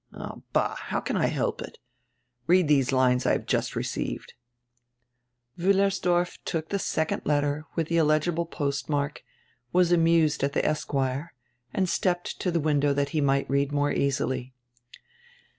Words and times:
"Oh, 0.15 0.41
ball! 0.51 0.73
How 0.75 0.99
can 0.99 1.15
I 1.15 1.27
help 1.27 1.61
it? 1.61 1.77
Read 2.47 2.67
these 2.67 2.91
lines 2.91 3.27
I 3.27 3.33
have 3.33 3.45
just 3.45 3.75
received." 3.75 4.33
Wiillersdorf 5.59 6.39
took 6.43 6.69
die 6.69 6.77
second 6.77 7.21
letter 7.25 7.67
widi 7.77 7.89
die 7.89 7.95
illegible 7.97 8.47
post 8.47 8.89
mark, 8.89 9.21
was 9.71 9.91
amused 9.91 10.43
at 10.43 10.53
the 10.53 10.65
"Esq.," 10.67 10.95
and 11.71 11.87
stepped 11.87 12.39
to 12.39 12.51
die 12.51 12.57
window 12.57 12.95
tiiat 12.95 13.09
he 13.09 13.21
might 13.21 13.47
read 13.47 13.71
more 13.71 13.91
easily. 13.91 14.55